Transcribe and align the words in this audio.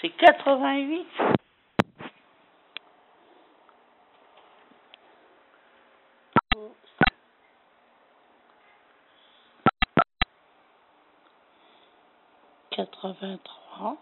C'est 0.00 0.10
88. 0.10 1.06
quatre-vingt-trois 12.70 13.96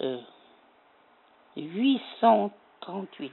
euh, 0.00 0.20
huit 1.56 2.00
cent 2.20 2.52
trente-huit 2.80 3.32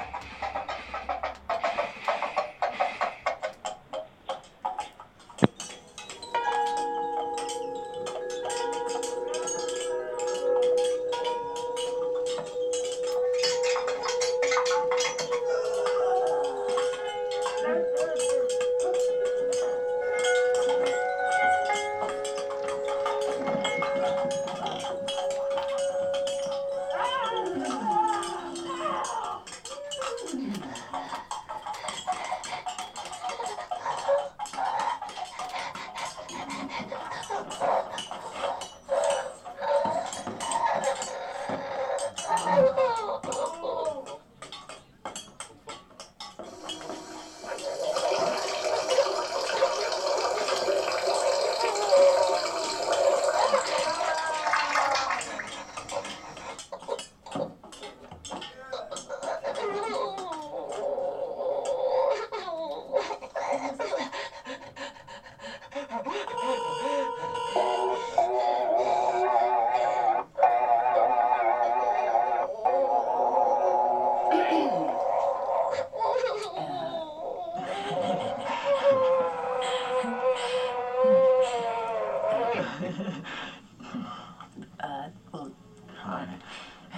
uh, 84.79 85.09
well, 85.31 85.51
hi. 85.95 86.27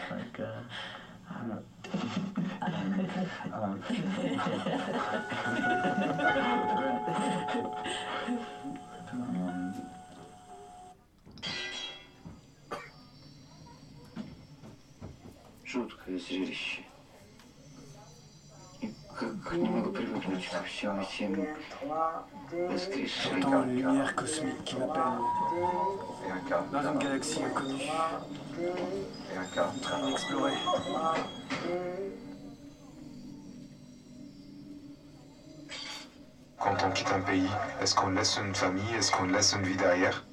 Like, 0.10 0.40
uh, 0.40 0.64
um, 1.30 1.52
um, 2.62 3.04
um, 9.12 9.74
Жуткое 15.66 16.20
зрелище. 16.20 16.84
J'entends 23.32 23.64
une 23.64 23.76
lumière 23.76 24.16
cosmique 24.16 24.64
qui 24.66 24.76
m'appelle 24.76 25.04
dans 26.72 26.92
une 26.92 27.00
galaxie 27.00 27.44
inconnue, 27.44 27.90
en 29.58 29.80
train. 29.82 30.00
Quand 36.60 36.78
on 36.86 36.92
quitte 36.92 37.12
un 37.12 37.22
pays, 37.22 37.50
est-ce 37.82 37.96
qu'on 37.96 38.12
laisse 38.12 38.38
une 38.38 38.56
famille? 38.56 38.94
Est-ce 38.98 39.12
qu'on 39.12 39.26
laisse 39.26 39.54
une 39.54 39.64
vie 39.64 39.76
derrière? 39.78 40.24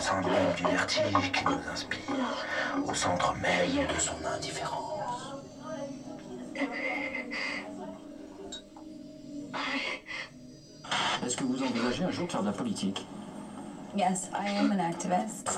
Au 0.00 0.02
centre 0.02 0.30
même 0.30 0.54
du 0.56 0.62
vertige 0.62 1.30
qui 1.30 1.44
nous 1.44 1.60
inspire, 1.70 2.46
au 2.86 2.94
centre 2.94 3.34
même 3.34 3.86
de 3.86 4.00
son 4.00 4.14
indifférence. 4.34 5.34
Est-ce 11.22 11.36
que 11.36 11.44
vous 11.44 11.62
envisagez 11.62 12.04
un 12.04 12.10
jour 12.10 12.26
de 12.26 12.32
faire 12.32 12.40
de 12.40 12.46
la 12.46 12.52
politique? 12.52 13.06
Yes, 13.94 14.30
I 14.32 14.56
am 14.56 14.72
an 14.72 14.80
activist. 14.80 15.50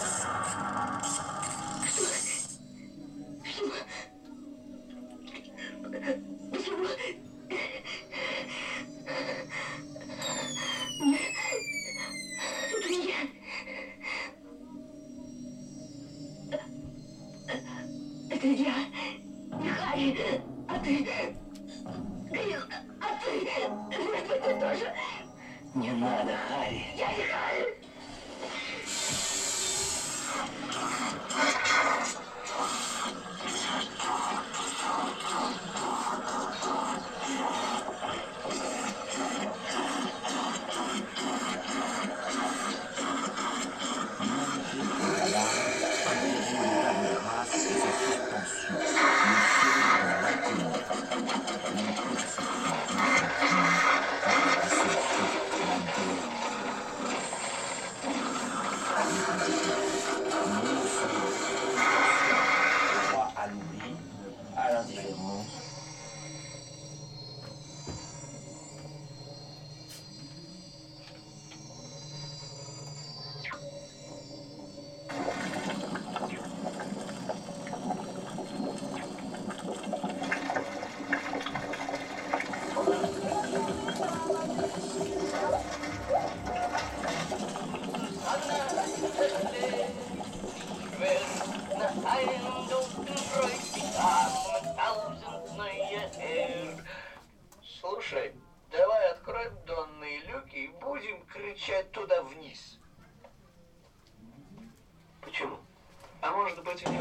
Не 25.74 25.90
надо, 25.92 26.32
Харри. 26.48 26.84
Я 26.96 27.08
не 27.08 27.24
Харри. 27.24 27.81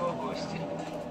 незваного 0.01 0.13
гостя. 0.13 1.10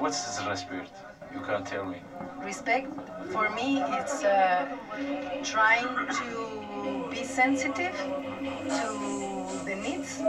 What 0.00 0.12
is 0.12 0.24
this 0.24 0.46
respect? 0.46 0.88
You 1.30 1.42
can't 1.42 1.66
tell 1.66 1.84
me. 1.84 1.98
Respect 2.42 2.88
for 3.32 3.50
me 3.50 3.82
it's 3.98 4.24
uh, 4.24 4.64
trying 5.44 5.92
to 6.20 7.06
be 7.10 7.22
sensitive 7.22 7.94
to 8.80 8.88
the 9.66 9.74
needs 9.74 10.22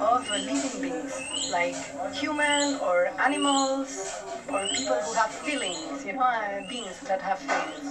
of 0.00 0.26
living 0.30 0.80
beings 0.80 1.12
like 1.50 1.76
human 2.14 2.76
or 2.76 3.10
animals 3.20 4.22
or 4.50 4.66
people 4.72 4.96
who 5.04 5.12
have 5.12 5.30
feelings, 5.30 6.06
you 6.06 6.14
know, 6.14 6.20
uh, 6.22 6.66
beings 6.66 6.96
that 7.06 7.20
have 7.20 7.38
feelings. 7.38 7.86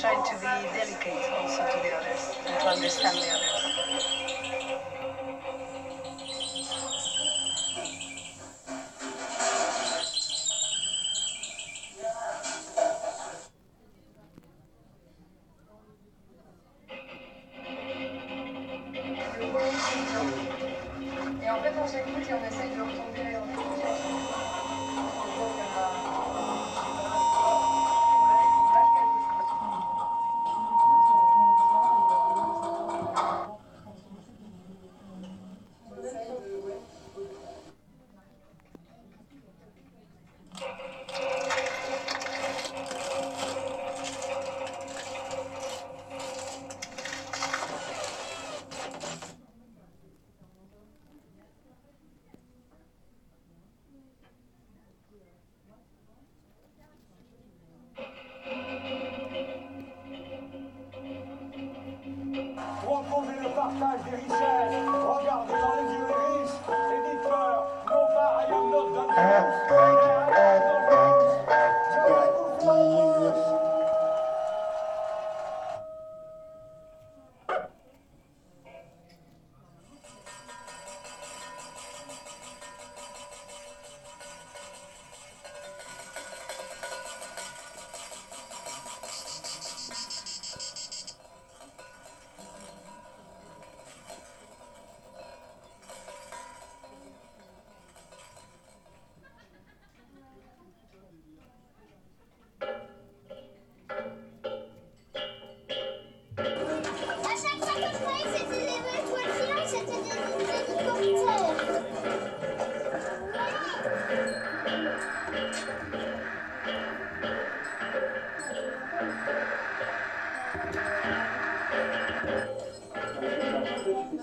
Trying 0.00 0.24
to 0.24 0.34
be 0.42 0.52
delicate 0.74 1.22
also 1.38 1.62
to 1.70 1.78
the 1.86 1.94
others 1.94 2.22
and 2.48 2.58
to 2.58 2.66
understand 2.66 3.16
the 3.18 3.30
others. 3.30 4.25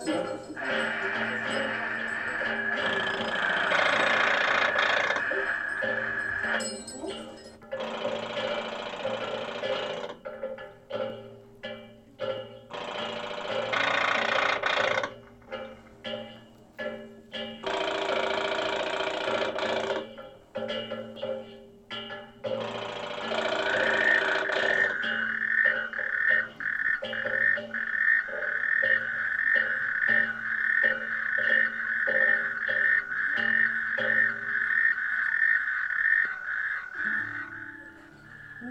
Yeah. 0.05 0.42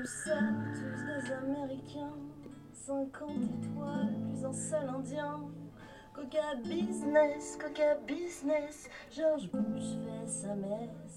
Nous 0.02 0.09
sommes 0.09 0.64
tous 0.75 1.04
des 1.04 1.32
Américains, 1.32 2.16
50 2.73 3.30
étoiles, 3.30 4.16
plus 4.32 4.44
un 4.44 4.52
seul 4.52 4.88
Indien. 4.88 5.42
Coca 6.12 6.56
business, 6.64 7.56
coca 7.56 7.94
business, 8.04 8.90
George 9.12 9.49
Bush 9.52 9.94
fait 10.04 10.26
sa 10.26 10.56
messe. 10.56 11.12